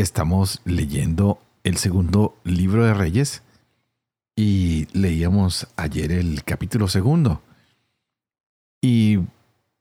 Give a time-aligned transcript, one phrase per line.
[0.00, 3.42] estamos leyendo el segundo libro de Reyes.
[4.36, 7.42] Y leíamos ayer el capítulo segundo.
[8.80, 9.18] Y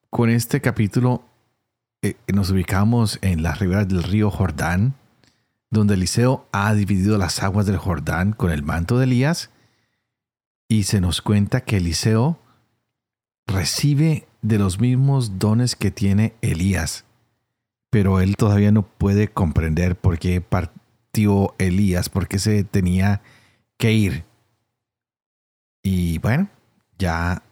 [0.09, 1.23] con este capítulo
[2.01, 4.95] eh, nos ubicamos en las riberas del río Jordán,
[5.69, 9.51] donde Eliseo ha dividido las aguas del Jordán con el manto de Elías.
[10.67, 12.39] Y se nos cuenta que Eliseo
[13.45, 17.05] recibe de los mismos dones que tiene Elías
[17.89, 23.21] pero él todavía no puede comprender por qué partió Elías, por qué se tenía
[23.77, 24.25] que ir.
[25.83, 26.49] Y bueno,
[26.97, 27.43] ya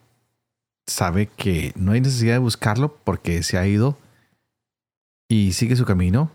[0.86, 3.98] sabe que no hay necesidad de buscarlo porque se ha ido
[5.28, 6.32] y sigue su camino.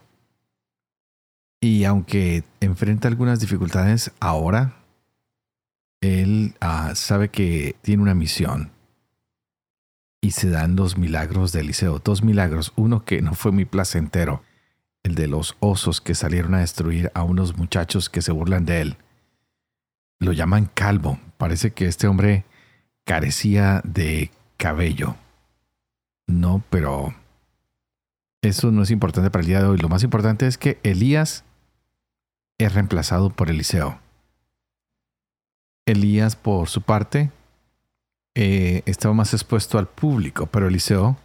[1.61, 4.77] Y aunque enfrenta algunas dificultades ahora,
[6.01, 8.71] él ah, sabe que tiene una misión
[10.21, 11.99] y se dan dos milagros de Eliseo.
[11.99, 12.73] Dos milagros.
[12.77, 14.43] Uno que no fue muy placentero.
[15.03, 18.83] El de los osos que salieron a destruir a unos muchachos que se burlan de
[18.83, 18.97] él.
[20.19, 21.19] Lo llaman calvo.
[21.39, 22.45] Parece que este hombre
[23.05, 25.17] carecía de cabello.
[26.27, 27.15] No, pero
[28.43, 29.79] eso no es importante para el día de hoy.
[29.79, 31.45] Lo más importante es que Elías
[32.59, 33.99] es reemplazado por Eliseo.
[35.87, 37.31] Elías, por su parte,
[38.34, 41.17] eh, estaba más expuesto al público, pero Eliseo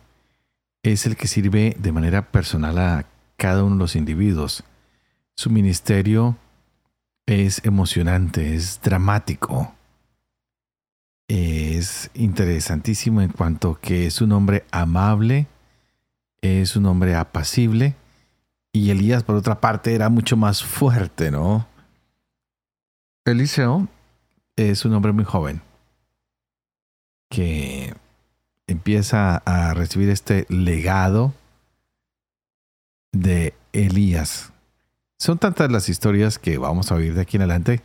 [0.83, 3.05] es el que sirve de manera personal a
[3.37, 4.63] cada uno de los individuos.
[5.35, 6.37] Su ministerio
[7.25, 9.73] es emocionante, es dramático,
[11.27, 15.47] es interesantísimo en cuanto que es un hombre amable,
[16.41, 17.95] es un hombre apacible,
[18.71, 21.65] y Elías, por otra parte, era mucho más fuerte, ¿no?
[23.25, 23.87] Eliseo
[24.55, 25.61] es un hombre muy joven
[27.35, 27.93] que
[28.65, 31.33] empieza a recibir este legado
[33.11, 34.53] de Elías.
[35.19, 37.81] Son tantas las historias que vamos a oír de aquí en adelante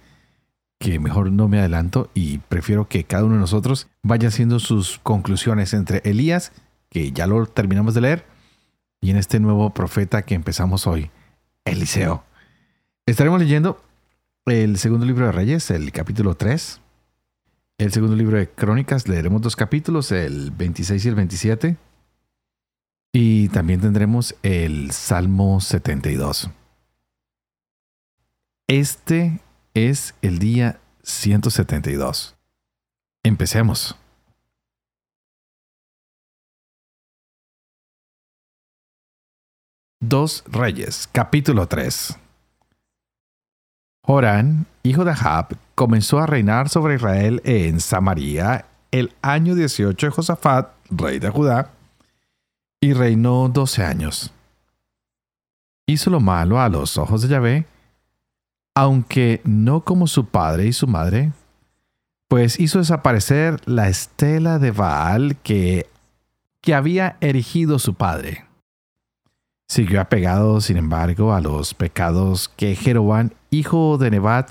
[0.79, 5.01] que mejor no me adelanto y prefiero que cada uno de nosotros vaya haciendo sus
[5.01, 6.53] conclusiones entre Elías,
[6.89, 8.27] que ya lo terminamos de leer,
[9.01, 11.11] y en este nuevo profeta que empezamos hoy,
[11.65, 12.23] Eliseo.
[13.05, 13.83] Estaremos leyendo
[14.47, 16.81] el segundo libro de Reyes, el capítulo 3,
[17.81, 21.77] el segundo libro de Crónicas leeremos dos capítulos, el 26 y el 27.
[23.11, 26.51] Y también tendremos el Salmo 72.
[28.69, 29.41] Este
[29.73, 32.37] es el día 172.
[33.25, 33.97] Empecemos.
[40.01, 42.19] Dos Reyes, capítulo 3.
[44.11, 50.11] Jorán, hijo de Ahab, comenzó a reinar sobre Israel en Samaria el año 18 de
[50.11, 51.71] Josafat, rey de Judá,
[52.81, 54.33] y reinó 12 años.
[55.87, 57.67] Hizo lo malo a los ojos de Yahvé,
[58.75, 61.31] aunque no como su padre y su madre,
[62.27, 65.89] pues hizo desaparecer la estela de Baal que,
[66.61, 68.45] que había erigido su padre.
[69.71, 74.51] Siguió apegado, sin embargo, a los pecados que Jeroboam, hijo de Nebat,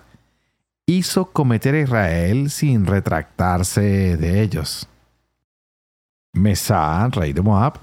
[0.86, 4.88] hizo cometer a Israel sin retractarse de ellos.
[6.32, 7.80] Mesá, rey de Moab,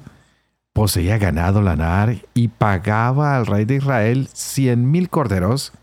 [0.73, 5.75] poseía ganado lanar y pagaba al rey de Israel cien mil corderos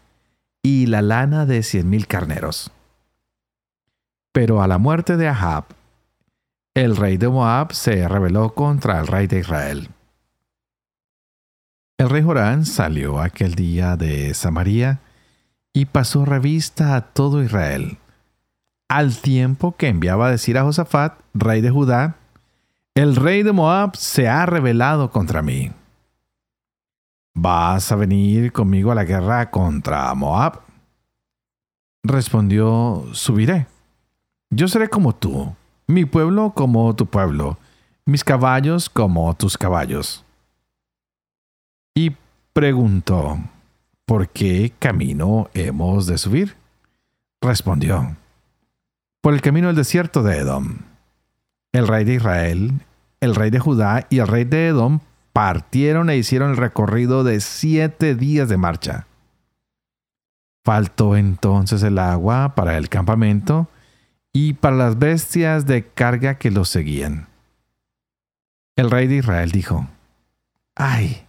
[0.63, 2.71] y la lana de cien mil carneros.
[4.31, 5.65] Pero a la muerte de Ahab,
[6.73, 9.92] el rey de Moab se rebeló contra el rey de Israel.
[12.03, 14.99] El rey Jorán salió aquel día de Samaria
[15.71, 17.97] y pasó revista a todo Israel,
[18.89, 22.17] al tiempo que enviaba a decir a Josafat, rey de Judá,
[22.93, 25.71] el rey de Moab se ha rebelado contra mí.
[27.35, 30.59] ¿Vas a venir conmigo a la guerra contra Moab?
[32.03, 33.67] Respondió, subiré.
[34.49, 35.55] Yo seré como tú,
[35.87, 37.57] mi pueblo como tu pueblo,
[38.03, 40.22] mis caballos como tus caballos.
[41.95, 42.15] Y
[42.53, 43.39] preguntó,
[44.05, 46.55] ¿por qué camino hemos de subir?
[47.41, 48.15] Respondió,
[49.21, 50.79] por el camino del desierto de Edom.
[51.71, 52.81] El rey de Israel,
[53.19, 54.99] el rey de Judá y el rey de Edom
[55.33, 59.07] partieron e hicieron el recorrido de siete días de marcha.
[60.63, 63.67] Faltó entonces el agua para el campamento
[64.31, 67.27] y para las bestias de carga que los seguían.
[68.75, 69.87] El rey de Israel dijo,
[70.75, 71.25] Ay,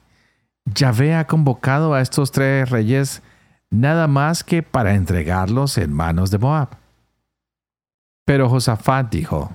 [0.66, 3.22] Yahvé ha convocado a estos tres reyes
[3.70, 6.70] nada más que para entregarlos en manos de Moab.
[8.24, 9.54] Pero Josafat dijo,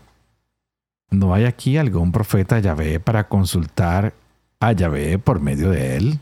[1.09, 4.13] ¿no hay aquí algún profeta Yahvé para consultar
[4.59, 6.19] a Yahvé por medio de él?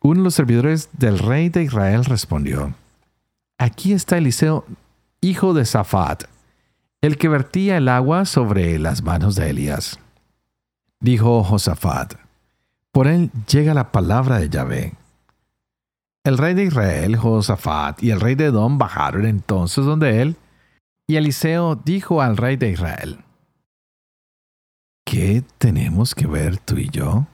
[0.00, 2.74] Uno de los servidores del rey de Israel respondió,
[3.58, 4.64] Aquí está Eliseo,
[5.20, 6.24] hijo de Safat,
[7.00, 10.00] el que vertía el agua sobre las manos de Elías.
[11.00, 12.14] Dijo Josafat,
[12.94, 14.92] por él llega la palabra de Yahvé.
[16.24, 20.36] El rey de Israel, Josafat, y el rey de Edom bajaron entonces donde él,
[21.08, 23.18] y Eliseo dijo al rey de Israel,
[25.04, 27.26] ¿Qué tenemos que ver tú y yo?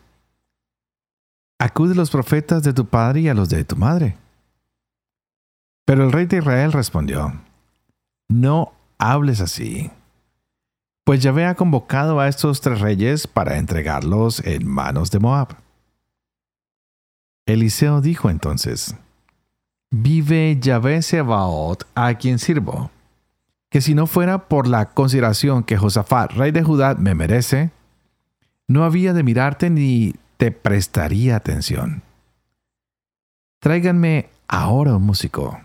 [1.60, 4.16] Acude a los profetas de tu padre y a los de tu madre.
[5.84, 7.34] Pero el rey de Israel respondió,
[8.30, 9.90] No hables así,
[11.05, 15.56] pues Yahvé ha convocado a estos tres reyes para entregarlos en manos de Moab.
[17.47, 18.94] Eliseo dijo entonces,
[19.91, 22.91] Vive Yahvé Sebaot a quien sirvo,
[23.70, 27.70] que si no fuera por la consideración que Josafat, rey de Judá, me merece,
[28.69, 32.03] no había de mirarte ni te prestaría atención.
[33.58, 35.61] Tráiganme ahora un músico.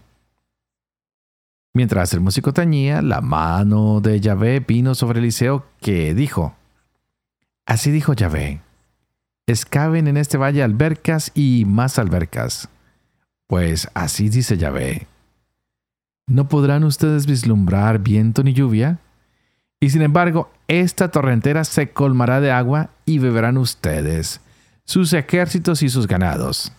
[1.75, 6.55] Mientras el músico tañía, la mano de Yahvé vino sobre Eliseo, que dijo,
[7.65, 8.61] Así dijo Yahvé,
[9.45, 12.69] Escaben en este valle albercas y más albercas.
[13.47, 15.07] Pues así dice Yahvé.
[16.27, 18.99] ¿No podrán ustedes vislumbrar viento ni lluvia?
[19.81, 24.39] Y sin embargo, esta torrentera se colmará de agua y beberán ustedes,
[24.85, 26.71] sus ejércitos y sus ganados.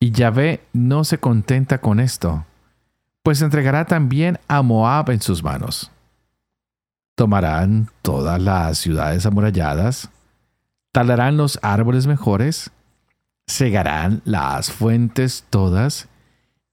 [0.00, 2.46] Y Yahvé no se contenta con esto,
[3.22, 5.90] pues entregará también a Moab en sus manos.
[7.14, 10.10] Tomarán todas las ciudades amuralladas,
[10.92, 12.70] talarán los árboles mejores,
[13.46, 16.08] cegarán las fuentes todas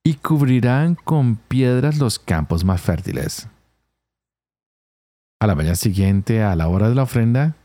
[0.03, 3.47] y cubrirán con piedras los campos más fértiles.
[5.39, 7.55] A la mañana siguiente, a la hora de la ofrenda,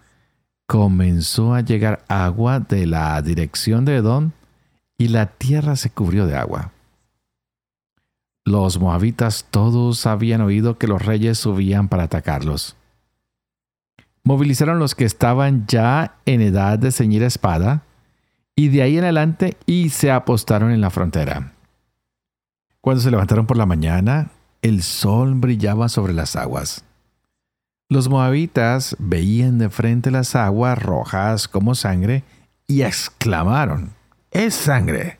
[0.66, 4.30] comenzó a llegar agua de la dirección de Edom
[4.96, 6.73] y la tierra se cubrió de agua.
[8.44, 12.76] Los moabitas todos habían oído que los reyes subían para atacarlos
[14.24, 17.82] movilizaron los que estaban ya en edad de ceñir espada,
[18.56, 21.52] y de ahí en adelante y se apostaron en la frontera.
[22.80, 24.30] Cuando se levantaron por la mañana,
[24.62, 26.84] el sol brillaba sobre las aguas.
[27.88, 32.24] Los moabitas veían de frente las aguas rojas como sangre
[32.66, 33.92] y exclamaron,
[34.30, 35.18] ¡Es sangre!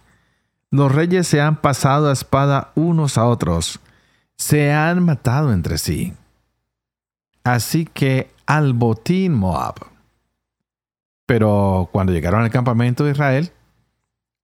[0.75, 3.79] Los reyes se han pasado a espada unos a otros,
[4.37, 6.15] se han matado entre sí.
[7.45, 9.77] Así que al botín Moab.
[11.27, 13.53] Pero cuando llegaron al campamento de Israel,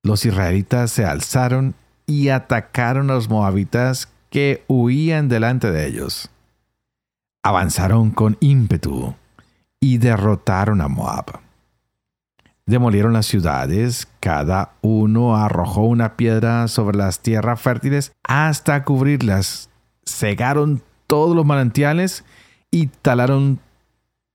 [0.05, 1.75] los israelitas se alzaron
[2.07, 6.31] y atacaron a los moabitas que huían delante de ellos.
[7.43, 9.17] Avanzaron con ímpetu
[9.81, 11.41] y derrotaron a Moab.
[12.71, 19.71] Demolieron las ciudades, cada uno arrojó una piedra sobre las tierras fértiles hasta cubrirlas,
[20.07, 22.25] cegaron todos los manantiales
[22.71, 23.59] y talaron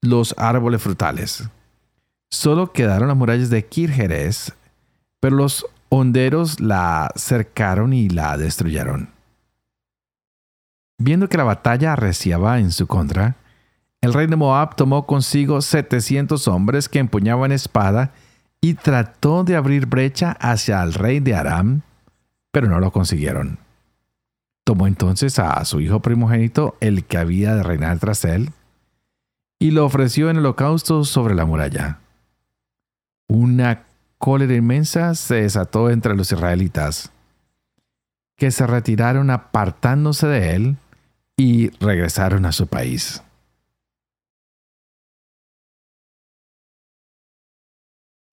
[0.01, 1.47] los árboles frutales.
[2.29, 4.51] Solo quedaron las murallas de Kirjeres,
[5.21, 9.11] pero los honderos la cercaron y la destruyeron.
[10.97, 13.37] Viendo que la batalla arreciaba en su contra,
[14.01, 18.11] el rey de Moab tomó consigo setecientos hombres que empuñaban espada
[18.65, 21.83] y trató de abrir brecha hacia el rey de Aram,
[22.51, 23.59] pero no lo consiguieron.
[24.63, 28.53] Tomó entonces a su hijo primogénito, el que había de reinar tras él,
[29.59, 31.99] y lo ofreció en holocausto sobre la muralla.
[33.27, 33.83] Una
[34.17, 37.11] cólera inmensa se desató entre los israelitas,
[38.35, 40.77] que se retiraron apartándose de él
[41.37, 43.21] y regresaron a su país.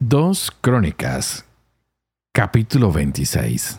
[0.04, 1.44] Dos Crónicas,
[2.34, 3.78] capítulo 26.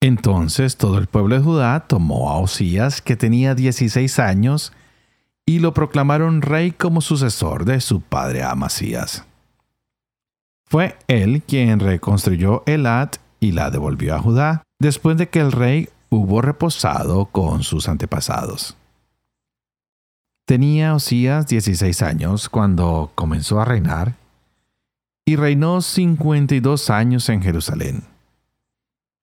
[0.00, 4.72] Entonces todo el pueblo de Judá tomó a Osías, que tenía 16 años,
[5.46, 9.24] y lo proclamaron rey como sucesor de su padre Amasías.
[10.68, 15.90] Fue él quien reconstruyó Elat y la devolvió a Judá, después de que el rey
[16.10, 18.76] hubo reposado con sus antepasados.
[20.44, 24.25] Tenía Osías 16 años cuando comenzó a reinar
[25.26, 28.04] y reinó 52 años en Jerusalén.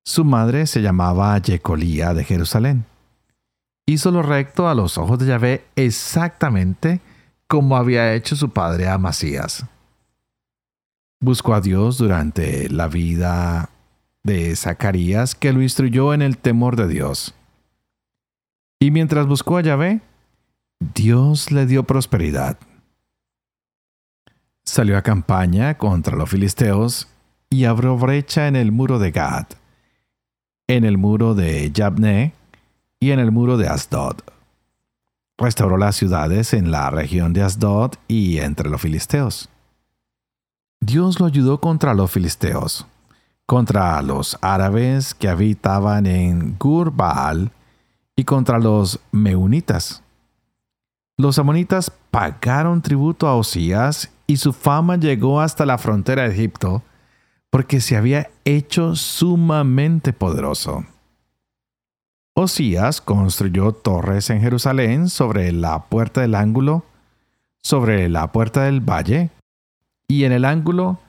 [0.06, 2.86] Su madre se llamaba Yecolía de Jerusalén.
[3.88, 7.00] Hizo lo recto a los ojos de Yahvé exactamente
[7.48, 9.66] como había hecho su padre Amasías.
[11.22, 13.70] Buscó a Dios durante la vida
[14.24, 17.34] de Zacarías, que lo instruyó en el temor de Dios.
[18.82, 20.02] Y mientras buscó a Yahvé,
[20.80, 22.58] Dios le dio prosperidad.
[24.66, 27.08] Salió a campaña contra los filisteos
[27.50, 29.46] y abrió brecha en el muro de Gad,
[30.68, 32.34] en el muro de Jabne
[33.00, 34.22] y en el muro de Asdod.
[35.38, 39.50] Restauró las ciudades en la región de Asdod y entre los filisteos.
[40.80, 42.88] Dios lo ayudó contra los filisteos,
[43.46, 47.52] contra los árabes que habitaban en Gurbaal
[48.16, 50.02] y contra los meunitas.
[51.18, 56.84] Los amonitas pagaron tributo a Osías y su fama llegó hasta la frontera de Egipto
[57.50, 60.86] porque se había hecho sumamente poderoso.
[62.36, 66.84] Osías construyó torres en Jerusalén sobre la puerta del ángulo,
[67.62, 69.30] sobre la puerta del valle
[70.08, 71.00] y en el ángulo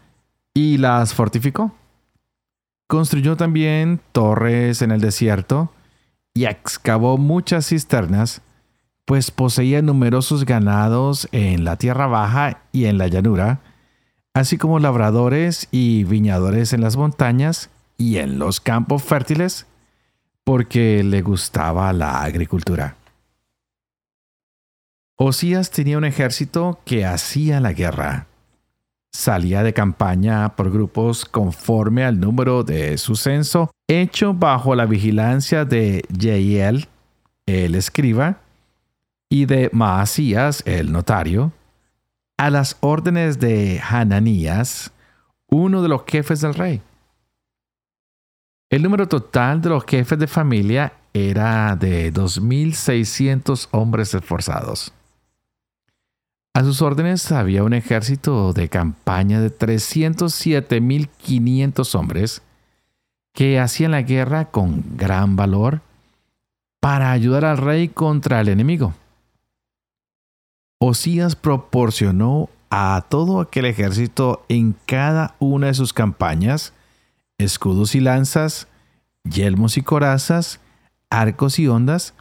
[0.52, 1.72] y las fortificó.
[2.86, 5.72] Construyó también torres en el desierto
[6.34, 8.42] y excavó muchas cisternas
[9.04, 13.60] pues poseía numerosos ganados en la tierra baja y en la llanura,
[14.32, 19.66] así como labradores y viñadores en las montañas y en los campos fértiles,
[20.42, 22.96] porque le gustaba la agricultura.
[25.16, 28.26] Osías tenía un ejército que hacía la guerra.
[29.12, 35.64] Salía de campaña por grupos conforme al número de su censo, hecho bajo la vigilancia
[35.64, 36.88] de Yeiel,
[37.46, 38.40] el escriba,
[39.34, 41.50] y de Maasías, el notario,
[42.36, 44.92] a las órdenes de Hananías,
[45.48, 46.80] uno de los jefes del rey.
[48.70, 54.92] El número total de los jefes de familia era de 2.600 hombres esforzados.
[56.54, 62.40] A sus órdenes había un ejército de campaña de 307.500 hombres
[63.32, 65.80] que hacían la guerra con gran valor
[66.78, 68.94] para ayudar al rey contra el enemigo.
[70.78, 76.72] Osías proporcionó a todo aquel ejército en cada una de sus campañas
[77.38, 78.68] escudos y lanzas,
[79.24, 80.60] yelmos y corazas,
[81.10, 82.14] arcos y ondas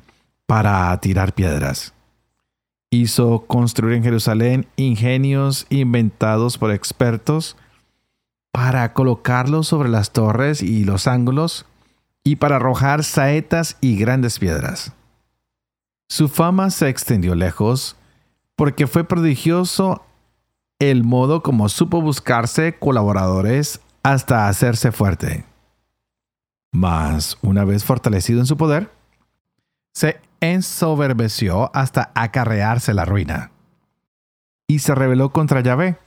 [0.45, 1.93] para tirar piedras.
[2.91, 7.57] Hizo construir en Jerusalén ingenios inventados por expertos
[8.51, 11.65] para colocarlos sobre las torres y los ángulos
[12.23, 14.93] y para arrojar saetas y grandes piedras.
[16.07, 17.95] Su fama se extendió lejos
[18.55, 20.03] porque fue prodigioso
[20.79, 25.45] el modo como supo buscarse colaboradores hasta hacerse fuerte.
[26.71, 28.91] Mas, una vez fortalecido en su poder,
[29.93, 33.51] se ensoberbeció hasta acarrearse la ruina.
[34.67, 35.97] Y se rebeló contra Yahvé,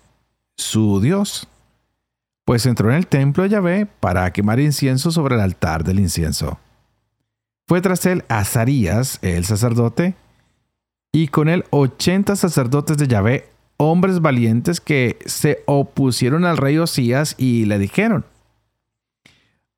[0.57, 1.49] su Dios,
[2.45, 6.59] pues entró en el templo de Yahvé para quemar incienso sobre el altar del incienso.
[7.67, 10.15] Fue tras él Azarías, el sacerdote,
[11.17, 17.37] y con él ochenta sacerdotes de Yahvé, hombres valientes que se opusieron al rey Osías
[17.39, 18.27] y le dijeron,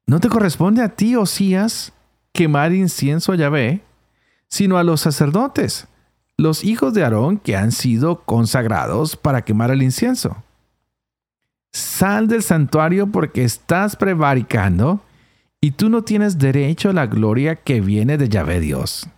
[0.09, 1.93] no te corresponde a ti, Osías,
[2.33, 3.83] quemar incienso a Yahvé,
[4.49, 5.87] sino a los sacerdotes,
[6.37, 10.43] los hijos de Aarón que han sido consagrados para quemar el incienso.
[11.73, 15.03] Sal del santuario porque estás prevaricando
[15.61, 19.09] y tú no tienes derecho a la gloria que viene de Yahvé Dios.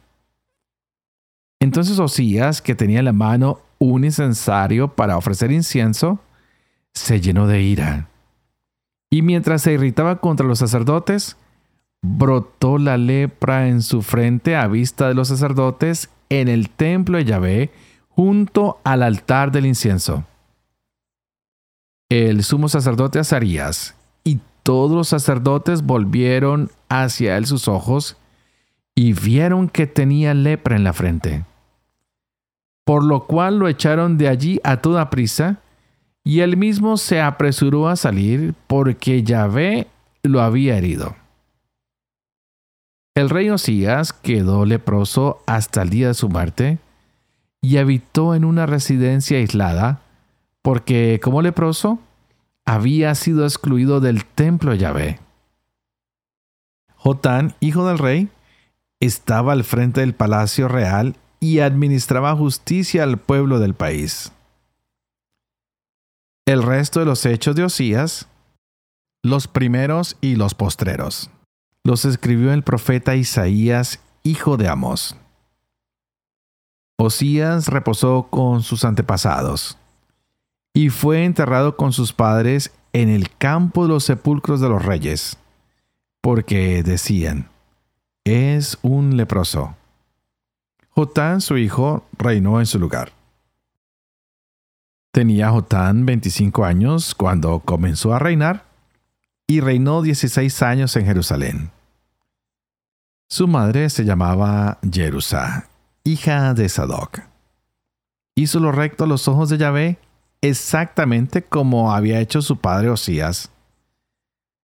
[1.61, 6.19] Entonces Osías, que tenía en la mano un incensario para ofrecer incienso,
[6.95, 8.09] se llenó de ira.
[9.11, 11.37] Y mientras se irritaba contra los sacerdotes,
[12.00, 17.25] brotó la lepra en su frente a vista de los sacerdotes en el templo de
[17.26, 17.71] Yahvé,
[18.09, 20.25] junto al altar del incienso.
[22.09, 28.17] El sumo sacerdote Azarías y todos los sacerdotes volvieron hacia él sus ojos
[28.95, 31.45] y vieron que tenía lepra en la frente
[32.85, 35.61] por lo cual lo echaron de allí a toda prisa,
[36.25, 39.87] y él mismo se apresuró a salir porque Yahvé
[40.23, 41.17] lo había herido.
[43.15, 46.79] El rey Osías quedó leproso hasta el día de su muerte
[47.61, 50.01] y habitó en una residencia aislada,
[50.63, 51.99] porque como leproso
[52.65, 55.19] había sido excluido del templo Yahvé.
[56.95, 58.29] Jotán, hijo del rey,
[59.01, 64.31] estaba al frente del palacio real y administraba justicia al pueblo del país.
[66.47, 68.29] El resto de los hechos de Osías,
[69.23, 71.31] los primeros y los postreros,
[71.83, 75.17] los escribió el profeta Isaías, hijo de Amós.
[76.99, 79.79] Osías reposó con sus antepasados
[80.75, 85.39] y fue enterrado con sus padres en el campo de los sepulcros de los reyes,
[86.21, 87.49] porque decían,
[88.25, 89.77] es un leproso.
[91.00, 93.12] Jotán, su hijo, reinó en su lugar.
[95.14, 98.66] Tenía Jotán 25 años cuando comenzó a reinar
[99.47, 101.71] y reinó 16 años en Jerusalén.
[103.30, 105.71] Su madre se llamaba Jerusá,
[106.04, 107.21] hija de Sadoc.
[108.35, 109.99] Hizo lo recto a los ojos de Yahvé
[110.42, 113.50] exactamente como había hecho su padre Osías,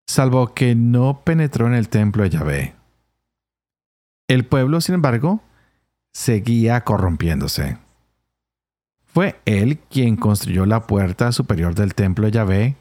[0.05, 2.75] salvo que no penetró en el templo de Yahvé.
[4.27, 5.41] El pueblo, sin embargo,
[6.15, 7.77] seguía corrompiéndose.
[9.03, 12.77] Fue él quien construyó la puerta superior del templo de Yahvé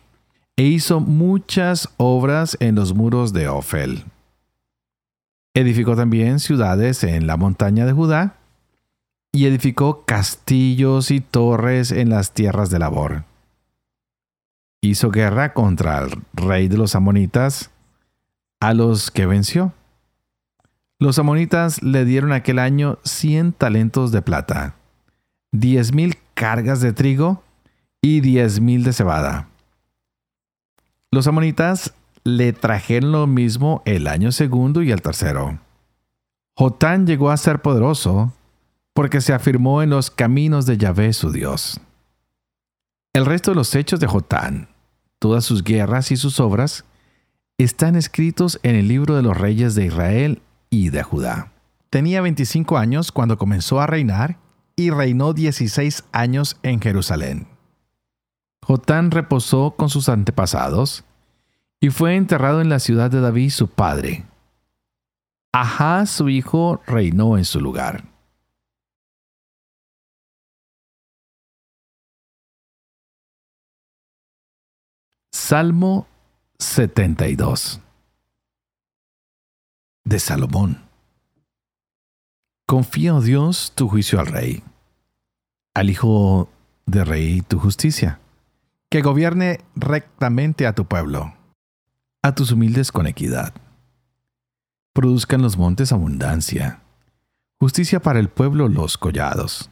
[0.57, 4.05] e hizo muchas obras en los muros de Ofel.
[5.53, 8.37] Edificó también ciudades en la montaña de Judá
[9.33, 13.25] y edificó castillos y torres en las tierras de labor.
[14.81, 17.73] Hizo guerra contra el rey de los amonitas,
[18.61, 19.73] a los que venció.
[21.05, 24.77] Los amonitas le dieron aquel año cien talentos de plata,
[25.53, 27.45] diez mil cargas de trigo
[28.01, 29.51] y diez mil de cebada.
[31.11, 31.93] Los amonitas
[32.25, 35.59] le trajeron lo mismo el año segundo y el tercero.
[36.57, 38.33] Jotán llegó a ser poderoso
[38.95, 41.83] porque se afirmó en los caminos de Yahvé su Dios.
[43.13, 44.69] El resto de los hechos de Jotán,
[45.19, 46.87] todas sus guerras y sus obras,
[47.59, 50.41] están escritos en el libro de los reyes de Israel
[50.75, 51.53] y de Judá.
[51.89, 54.39] Tenía 25 años cuando comenzó a reinar
[54.75, 57.47] y reinó 16 años en Jerusalén.
[58.63, 61.05] Jotán reposó con sus antepasados
[61.81, 64.25] y fue enterrado en la ciudad de David su padre.
[65.53, 68.05] Ajá, su hijo, reinó en su lugar.
[75.31, 76.09] Salmo
[76.59, 77.81] 72
[80.05, 80.85] de Salomón.
[82.67, 84.63] Confía, oh Dios, tu juicio al rey,
[85.75, 86.49] al hijo
[86.87, 88.21] de rey tu justicia,
[88.91, 91.35] que gobierne rectamente a tu pueblo,
[92.23, 93.55] a tus humildes con equidad.
[94.93, 96.81] Produzcan los montes abundancia,
[97.59, 99.71] justicia para el pueblo los collados.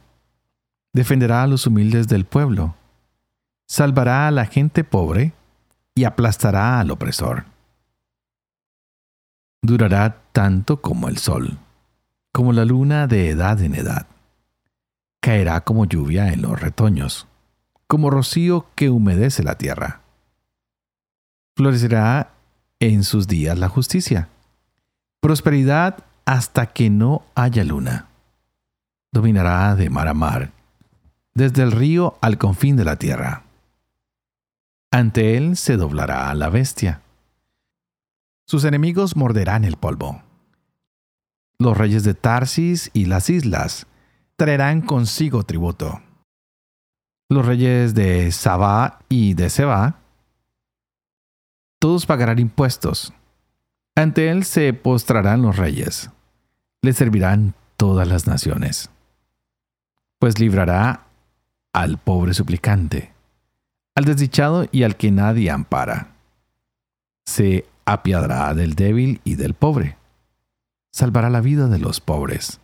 [0.93, 2.75] Defenderá a los humildes del pueblo,
[3.67, 5.33] salvará a la gente pobre,
[5.95, 7.45] y aplastará al opresor.
[9.61, 11.59] Durará tanto como el sol,
[12.33, 14.07] como la luna de edad en edad.
[15.21, 17.27] Caerá como lluvia en los retoños,
[17.87, 20.01] como rocío que humedece la tierra.
[21.55, 22.33] Florecerá
[22.79, 24.27] en sus días la justicia,
[25.21, 28.07] prosperidad hasta que no haya luna.
[29.13, 30.51] Dominará de mar a mar,
[31.35, 33.43] desde el río al confín de la tierra.
[34.91, 37.02] Ante él se doblará la bestia.
[38.45, 40.21] Sus enemigos morderán el polvo.
[41.59, 43.87] Los reyes de Tarsis y las islas
[44.35, 46.01] traerán consigo tributo.
[47.29, 49.99] Los reyes de Sabá y de Seba,
[51.79, 53.13] todos pagarán impuestos.
[53.95, 56.09] Ante él se postrarán los reyes.
[56.81, 58.89] Le servirán todas las naciones.
[60.19, 61.05] Pues librará
[61.73, 63.13] al pobre suplicante
[63.95, 66.15] al desdichado y al que nadie ampara.
[67.25, 69.97] Se apiadará del débil y del pobre.
[70.91, 72.59] Salvará la vida de los pobres.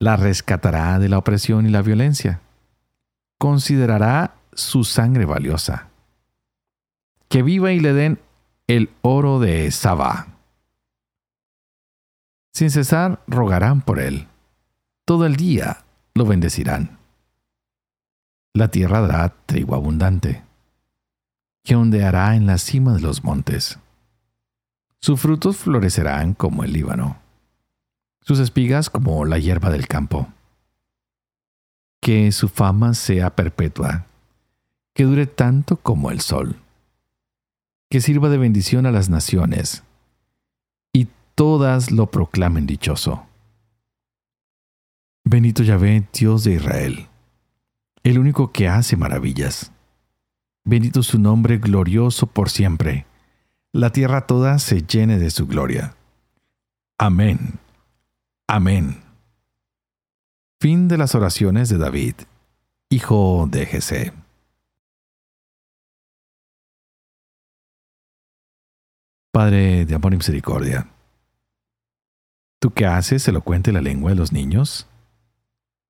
[0.00, 2.40] La rescatará de la opresión y la violencia.
[3.38, 5.88] Considerará su sangre valiosa.
[7.28, 8.20] Que viva y le den
[8.66, 10.28] el oro de Sabá.
[12.52, 14.28] Sin cesar rogarán por él.
[15.04, 16.98] Todo el día lo bendecirán
[18.54, 20.44] la tierra dará trigo abundante,
[21.64, 23.78] que ondeará en la cima de los montes.
[25.00, 27.18] Sus frutos florecerán como el Líbano,
[28.20, 30.28] sus espigas como la hierba del campo.
[32.00, 34.06] Que su fama sea perpetua,
[34.94, 36.60] que dure tanto como el sol,
[37.90, 39.82] que sirva de bendición a las naciones,
[40.92, 43.26] y todas lo proclamen dichoso.
[45.24, 47.08] Bendito Yahvé, Dios de Israel
[48.04, 49.72] el único que hace maravillas.
[50.66, 53.06] Bendito su nombre glorioso por siempre.
[53.72, 55.94] La tierra toda se llene de su gloria.
[56.96, 57.58] Amén.
[58.46, 59.02] Amén.
[60.60, 62.14] Fin de las oraciones de David,
[62.88, 64.14] hijo de Jesé.
[69.30, 70.88] Padre de amor y misericordia,
[72.60, 74.86] ¿tú qué haces elocuente la lengua de los niños?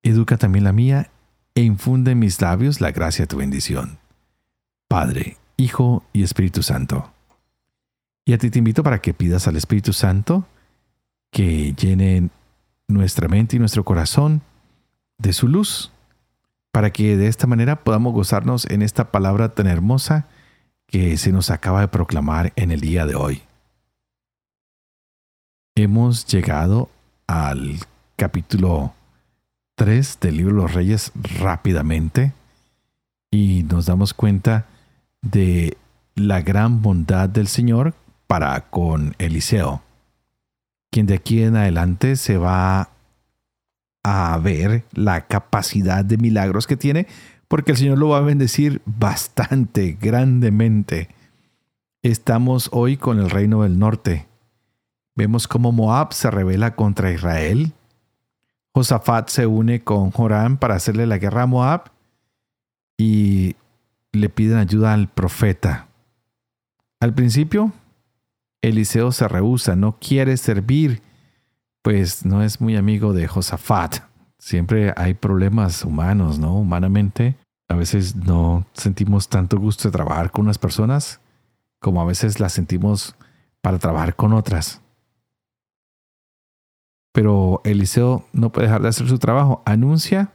[0.02, 1.10] Educa también la mía
[1.54, 3.98] e infunde en mis labios la gracia de tu bendición.
[4.88, 7.12] Padre, Hijo y Espíritu Santo.
[8.24, 10.46] Y a ti te invito para que pidas al Espíritu Santo
[11.30, 12.30] que llene
[12.88, 14.42] nuestra mente y nuestro corazón
[15.18, 15.92] de su luz,
[16.72, 20.26] para que de esta manera podamos gozarnos en esta palabra tan hermosa
[20.86, 23.42] que se nos acaba de proclamar en el día de hoy.
[25.76, 26.88] Hemos llegado
[27.26, 27.80] al
[28.16, 28.94] capítulo
[29.74, 32.32] 3 del libro de los reyes rápidamente
[33.30, 34.66] y nos damos cuenta
[35.24, 35.76] de
[36.14, 37.94] la gran bondad del Señor
[38.26, 39.82] para con Eliseo,
[40.90, 42.90] quien de aquí en adelante se va
[44.02, 47.06] a ver la capacidad de milagros que tiene
[47.48, 51.08] porque el Señor lo va a bendecir bastante, grandemente.
[52.02, 54.26] Estamos hoy con el reino del norte.
[55.14, 57.72] Vemos cómo Moab se revela contra Israel.
[58.74, 61.92] Josafat se une con Joram para hacerle la guerra a Moab
[62.98, 63.54] y
[64.14, 65.88] le piden ayuda al profeta.
[67.00, 67.72] Al principio,
[68.62, 71.02] Eliseo se rehúsa, no quiere servir,
[71.82, 73.98] pues no es muy amigo de Josafat.
[74.38, 76.54] Siempre hay problemas humanos, ¿no?
[76.56, 77.36] Humanamente,
[77.68, 81.20] a veces no sentimos tanto gusto de trabajar con unas personas
[81.80, 83.14] como a veces las sentimos
[83.60, 84.80] para trabajar con otras.
[87.12, 89.62] Pero Eliseo no puede dejar de hacer su trabajo.
[89.66, 90.32] Anuncia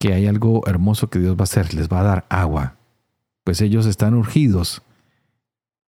[0.00, 1.72] que hay algo hermoso que Dios va a hacer.
[1.74, 2.76] Les va a dar agua.
[3.44, 4.82] Pues ellos están urgidos.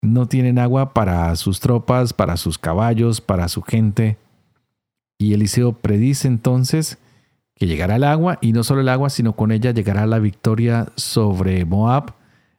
[0.03, 4.19] No tienen agua para sus tropas, para sus caballos, para su gente.
[5.19, 6.99] Y Eliseo predice entonces
[7.55, 10.89] que llegará el agua, y no solo el agua, sino con ella llegará la victoria
[10.97, 12.15] sobre Moab,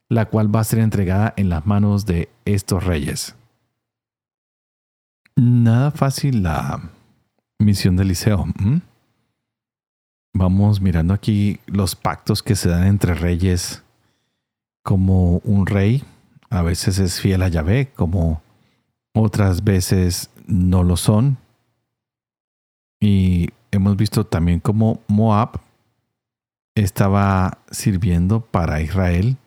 [0.09, 3.35] la cual va a ser entregada en las manos de estos reyes.
[5.35, 6.91] Nada fácil la
[7.59, 8.45] misión de Eliseo.
[10.33, 13.83] Vamos mirando aquí los pactos que se dan entre reyes,
[14.85, 16.03] como un rey
[16.51, 18.43] a veces es fiel a Yahvé, como
[19.15, 21.37] otras veces no lo son.
[23.01, 25.59] Y hemos visto también cómo Moab
[26.75, 29.37] estaba sirviendo para Israel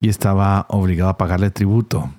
[0.00, 2.14] y estaba obligado a pagarle tributo.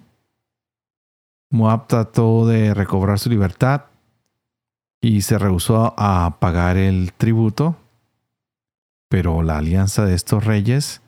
[1.50, 3.86] Moab trató de recobrar su libertad
[5.00, 7.78] y se rehusó a pagar el tributo,
[9.08, 11.03] pero la alianza de estos reyes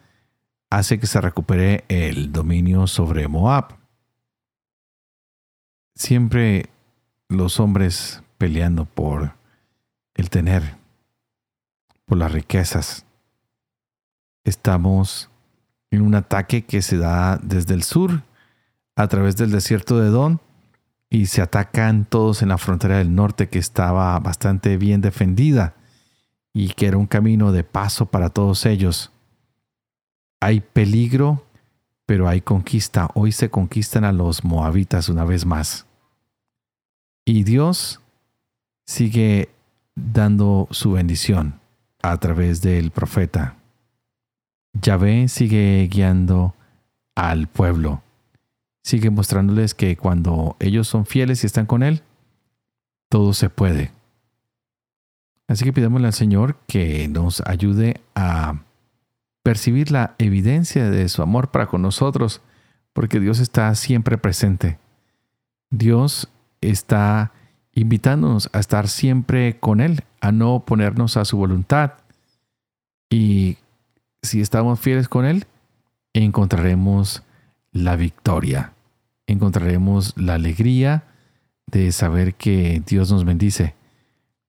[0.69, 3.75] hace que se recupere el dominio sobre Moab.
[5.95, 6.69] Siempre
[7.29, 9.33] los hombres peleando por
[10.15, 10.75] el tener,
[12.05, 13.05] por las riquezas.
[14.43, 15.29] Estamos
[15.91, 18.23] en un ataque que se da desde el sur
[18.95, 20.41] a través del desierto de Don
[21.09, 25.75] y se atacan todos en la frontera del norte que estaba bastante bien defendida
[26.53, 29.11] y que era un camino de paso para todos ellos.
[30.45, 31.43] Hay peligro,
[32.05, 33.09] pero hay conquista.
[33.15, 35.87] Hoy se conquistan a los moabitas una vez más.
[37.25, 37.99] Y Dios
[38.85, 39.49] sigue
[39.95, 41.59] dando su bendición
[42.03, 43.55] a través del profeta.
[44.79, 46.53] Yahvé sigue guiando
[47.15, 48.03] al pueblo.
[48.83, 52.03] Sigue mostrándoles que cuando ellos son fieles y están con Él,
[53.09, 53.91] todo se puede.
[55.47, 58.61] Así que pidámosle al Señor que nos ayude a
[59.45, 62.41] percibir la evidencia de su amor para con nosotros,
[62.93, 64.79] porque Dios está siempre presente.
[65.69, 66.29] Dios
[66.61, 67.31] está
[67.71, 71.91] invitándonos a estar siempre con Él, a no oponernos a su voluntad.
[73.07, 73.57] Y
[74.23, 75.45] si estamos fieles con Él,
[76.13, 77.21] encontraremos
[77.71, 78.73] la victoria,
[79.27, 81.03] encontraremos la alegría
[81.67, 83.75] de saber que Dios nos bendice.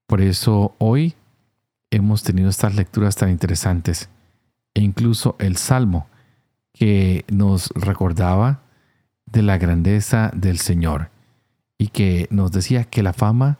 [0.07, 1.13] Por eso hoy
[1.91, 4.09] hemos tenido estas lecturas tan interesantes
[4.77, 6.07] e incluso el Salmo
[6.71, 8.61] que nos recordaba
[9.25, 11.09] de la grandeza del Señor
[11.79, 13.57] y que nos decía que la fama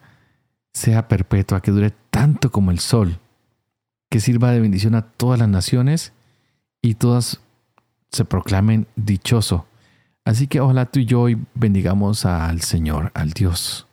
[0.73, 3.17] sea perpetua, que dure tanto como el sol,
[4.11, 6.13] que sirva de bendición a todas las naciones
[6.83, 7.41] y todas
[8.11, 9.65] se proclamen dichoso.
[10.23, 13.87] Así que ojalá tú y yo hoy bendigamos al Señor, al Dios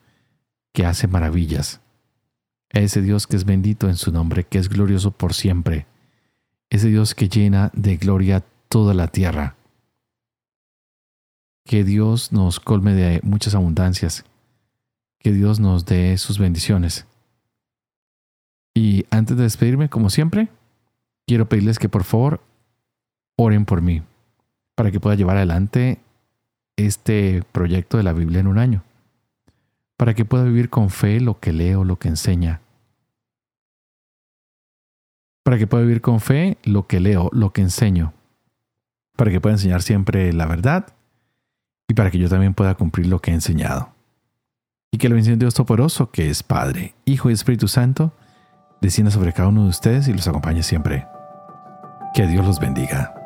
[0.74, 1.80] que hace maravillas,
[2.74, 5.86] a ese Dios que es bendito en su nombre, que es glorioso por siempre
[6.70, 9.56] ese Dios que llena de gloria toda la tierra.
[11.64, 14.24] Que Dios nos colme de muchas abundancias.
[15.18, 17.06] Que Dios nos dé sus bendiciones.
[18.74, 20.48] Y antes de despedirme, como siempre,
[21.26, 22.40] quiero pedirles que por favor
[23.36, 24.02] oren por mí
[24.74, 26.00] para que pueda llevar adelante
[26.76, 28.82] este proyecto de la Biblia en un año,
[29.96, 32.60] para que pueda vivir con fe lo que leo, lo que enseña,
[35.44, 38.12] para que pueda vivir con fe lo que leo, lo que enseño,
[39.16, 40.86] para que pueda enseñar siempre la verdad
[41.86, 43.90] y para que yo también pueda cumplir lo que he enseñado.
[44.90, 48.12] Y que la bendición de Dios Toporoso, que es Padre, Hijo y Espíritu Santo,
[48.80, 51.06] descienda sobre cada uno de ustedes y los acompañe siempre.
[52.14, 53.23] Que Dios los bendiga.